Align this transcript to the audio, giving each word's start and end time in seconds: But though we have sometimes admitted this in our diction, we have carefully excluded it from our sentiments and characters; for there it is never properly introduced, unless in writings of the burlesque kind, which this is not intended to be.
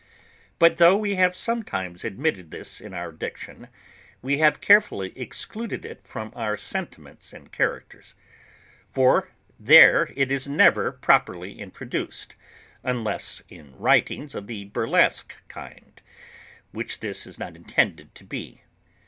But 0.57 0.77
though 0.77 0.97
we 0.97 1.13
have 1.13 1.35
sometimes 1.35 2.03
admitted 2.03 2.49
this 2.49 2.81
in 2.81 2.91
our 2.91 3.11
diction, 3.11 3.67
we 4.23 4.39
have 4.39 4.59
carefully 4.59 5.13
excluded 5.15 5.85
it 5.85 6.07
from 6.07 6.33
our 6.35 6.57
sentiments 6.57 7.33
and 7.33 7.51
characters; 7.51 8.15
for 8.91 9.29
there 9.59 10.11
it 10.15 10.31
is 10.31 10.47
never 10.47 10.91
properly 10.91 11.59
introduced, 11.59 12.35
unless 12.81 13.43
in 13.47 13.75
writings 13.77 14.33
of 14.33 14.47
the 14.47 14.65
burlesque 14.65 15.35
kind, 15.47 16.01
which 16.71 17.01
this 17.01 17.27
is 17.27 17.37
not 17.37 17.55
intended 17.55 18.15
to 18.15 18.23
be. 18.23 18.63